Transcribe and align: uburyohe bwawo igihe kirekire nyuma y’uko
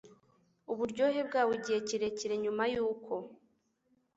uburyohe 0.71 1.19
bwawo 1.27 1.51
igihe 1.59 1.79
kirekire 1.87 2.35
nyuma 2.43 2.63
y’uko 2.73 3.13